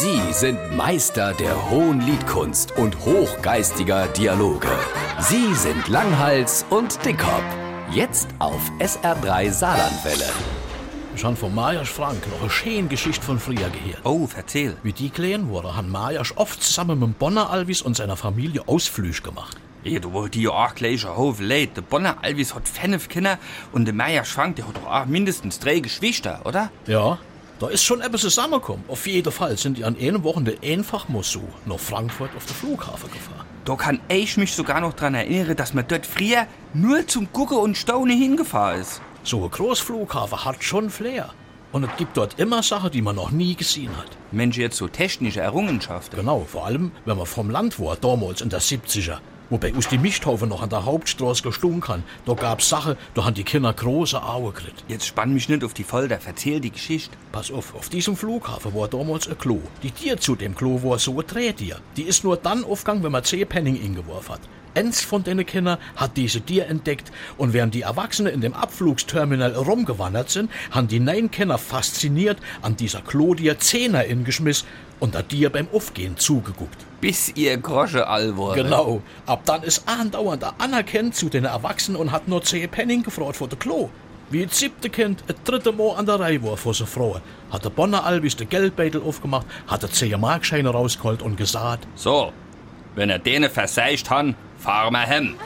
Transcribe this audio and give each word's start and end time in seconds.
Sie 0.00 0.32
sind 0.32 0.76
Meister 0.76 1.34
der 1.34 1.70
hohen 1.70 2.00
Liedkunst 2.00 2.70
und 2.76 2.96
hochgeistiger 3.00 4.06
Dialoge. 4.06 4.68
Sie 5.18 5.52
sind 5.56 5.88
Langhals 5.88 6.64
und 6.70 7.04
Dickhop. 7.04 7.42
Jetzt 7.90 8.28
auf 8.38 8.60
SR3 8.78 9.50
Saarlandwelle. 9.50 10.30
Ich 11.16 11.24
han 11.24 11.36
von 11.36 11.52
Majasch 11.52 11.90
Frank 11.90 12.24
noch 12.30 12.42
eine 12.42 12.50
schöne 12.50 12.86
Geschichte 12.86 13.26
von 13.26 13.40
früher 13.40 13.70
gehört. 13.70 14.04
Oh, 14.04 14.28
erzähl. 14.36 14.76
Wie 14.84 14.92
die 14.92 15.10
klein 15.10 15.48
wurde, 15.48 15.74
han 15.74 15.90
Majasch 15.90 16.32
oft 16.36 16.62
zusammen 16.62 17.00
mit 17.00 17.18
Bonner 17.18 17.50
Alvis 17.50 17.82
und 17.82 17.96
seiner 17.96 18.16
Familie 18.16 18.68
Ausflüge 18.68 19.22
gemacht. 19.22 19.56
Ja, 19.82 19.98
du 19.98 20.12
wollt 20.12 20.36
ja 20.36 20.50
auch 20.50 20.76
gleich 20.76 21.04
ein 21.04 21.16
Haufen 21.16 21.48
Leid. 21.48 21.76
Der 21.76 21.82
Bonner 21.82 22.18
Alvis 22.22 22.54
hat 22.54 22.68
fünf 22.68 23.08
Kinder 23.08 23.40
und 23.72 23.86
der 23.86 23.94
Meier 23.94 24.24
Schwank, 24.24 24.54
der 24.54 24.68
hat 24.68 24.76
doch 24.76 24.86
auch 24.86 25.06
mindestens 25.06 25.58
drei 25.58 25.80
Geschwister, 25.80 26.42
oder? 26.44 26.70
Ja, 26.86 27.18
da 27.58 27.68
ist 27.68 27.82
schon 27.82 28.00
etwas 28.00 28.20
zusammengekommen. 28.20 28.84
Auf 28.88 29.06
jeden 29.06 29.32
Fall 29.32 29.56
sind 29.56 29.78
die 29.78 29.84
an 29.84 29.96
einem 29.98 30.22
Wochenende 30.22 30.58
einfach 30.62 31.08
mal 31.08 31.22
so 31.24 31.42
nach 31.66 31.78
Frankfurt 31.78 32.30
auf 32.36 32.46
den 32.46 32.54
Flughafen 32.54 33.10
gefahren. 33.10 33.46
Da 33.64 33.74
kann 33.74 34.00
ich 34.08 34.36
mich 34.36 34.52
sogar 34.52 34.80
noch 34.80 34.94
dran 34.94 35.14
erinnern, 35.14 35.56
dass 35.56 35.74
man 35.74 35.86
dort 35.88 36.06
früher 36.06 36.46
nur 36.72 37.06
zum 37.06 37.32
Gucken 37.32 37.58
und 37.58 37.76
Staunen 37.76 38.16
hingefahren 38.16 38.80
ist. 38.80 39.02
So 39.24 39.44
ein 39.44 39.50
Großflughafen 39.50 40.44
hat 40.44 40.62
schon 40.62 40.88
Flair. 40.88 41.30
Und 41.70 41.84
es 41.84 41.90
gibt 41.98 42.16
dort 42.16 42.38
immer 42.38 42.62
Sachen, 42.62 42.90
die 42.92 43.02
man 43.02 43.16
noch 43.16 43.30
nie 43.30 43.54
gesehen 43.54 43.94
hat. 43.96 44.16
Mensch, 44.32 44.56
jetzt 44.56 44.78
so 44.78 44.88
technische 44.88 45.40
Errungenschaften. 45.40 46.18
Genau, 46.18 46.46
vor 46.48 46.64
allem, 46.64 46.92
wenn 47.04 47.18
man 47.18 47.26
vom 47.26 47.50
Land 47.50 47.78
war, 47.78 47.96
damals 47.96 48.40
in 48.40 48.48
der 48.48 48.62
70er. 48.62 49.18
Wobei 49.50 49.72
uns 49.72 49.88
die 49.88 49.98
Mischtaufe 49.98 50.46
noch 50.46 50.62
an 50.62 50.68
der 50.68 50.84
Hauptstraße 50.84 51.42
gestunken 51.42 51.88
hat. 51.88 52.00
Da 52.26 52.34
gab's 52.34 52.68
Sachen, 52.68 52.96
da 53.14 53.24
haben 53.24 53.34
die 53.34 53.44
Kinder 53.44 53.72
große 53.72 54.22
Augen 54.22 54.52
gekriegt. 54.52 54.84
Jetzt 54.88 55.06
spann 55.06 55.32
mich 55.32 55.48
nicht 55.48 55.64
auf 55.64 55.72
die 55.72 55.84
Folter, 55.84 56.18
erzähl 56.24 56.60
die 56.60 56.70
Geschichte. 56.70 57.16
Pass 57.32 57.50
auf, 57.50 57.74
auf 57.74 57.88
diesem 57.88 58.16
Flughafen 58.16 58.74
war 58.74 58.88
damals 58.88 59.26
ein 59.26 59.38
Klo. 59.38 59.60
Die 59.82 59.90
Tür 59.90 60.18
zu 60.18 60.36
dem 60.36 60.54
Klo 60.54 60.82
war 60.82 60.98
so 60.98 61.18
ein 61.18 61.26
Drehtier. 61.26 61.80
Die 61.96 62.02
ist 62.02 62.24
nur 62.24 62.36
dann 62.36 62.62
aufgegangen, 62.64 63.02
wenn 63.02 63.12
man 63.12 63.24
10 63.24 63.48
Penning 63.48 63.80
ingeworfen 63.80 64.34
hat. 64.34 64.40
Eins 64.78 65.02
von 65.02 65.24
den 65.24 65.44
Kindern 65.44 65.78
hat 65.96 66.16
diese 66.16 66.40
Tier 66.40 66.68
entdeckt 66.68 67.10
und 67.36 67.52
während 67.52 67.74
die 67.74 67.82
Erwachsenen 67.82 68.32
in 68.32 68.40
dem 68.40 68.54
Abflugsterminal 68.54 69.56
rumgewandert 69.56 70.30
sind, 70.30 70.52
haben 70.70 70.86
die 70.86 71.00
neun 71.00 71.32
Kinder 71.32 71.58
fasziniert 71.58 72.38
an 72.62 72.76
dieser 72.76 73.00
Klodier 73.00 73.58
Zehner 73.58 74.04
ingeschmiss 74.04 74.64
und 75.00 75.16
der 75.16 75.26
Tier 75.26 75.50
beim 75.50 75.66
Aufgehen 75.72 76.16
zugeguckt. 76.16 76.76
Bis 77.00 77.32
ihr 77.34 77.56
Grosche 77.56 78.06
all 78.06 78.36
wurde. 78.36 78.62
Genau. 78.62 79.02
Ab 79.26 79.42
dann 79.46 79.64
ist 79.64 79.82
andauernd 79.88 80.42
der 80.42 80.54
anerkennt 80.58 81.16
zu 81.16 81.28
den 81.28 81.44
Erwachsenen 81.44 82.00
und 82.00 82.12
hat 82.12 82.28
nur 82.28 82.44
10 82.44 82.68
Penning 82.68 83.02
gefragt 83.02 83.34
vor 83.34 83.48
der 83.48 83.58
Klo. 83.58 83.90
Wie 84.30 84.46
das 84.46 84.60
siebte 84.60 84.90
Kind 84.90 85.24
das 85.26 85.38
dritte 85.42 85.72
Mal 85.72 85.96
an 85.96 86.06
der 86.06 86.20
Reihe 86.20 86.40
war 86.44 86.56
vor 86.56 86.72
so 86.72 86.86
Frau, 86.86 87.20
hat 87.50 87.64
der 87.64 87.70
Bonner 87.70 88.04
Albis 88.04 88.36
den 88.36 88.48
Geldbeutel 88.48 89.02
aufgemacht, 89.02 89.48
hat 89.66 89.82
der 89.82 89.90
10 89.90 90.20
Markscheine 90.20 90.68
rausgeholt 90.68 91.20
und 91.20 91.36
gesagt, 91.36 91.88
So, 91.96 92.32
wenn 92.94 93.10
er 93.10 93.18
denen 93.18 93.50
verseicht 93.50 94.08
han, 94.10 94.36
Far 94.58 94.90
meg 94.90 95.06
hen! 95.06 95.36